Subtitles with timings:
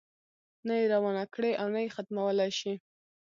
[0.67, 2.73] نه یې روانه کړې او نه یې ختمولای شي.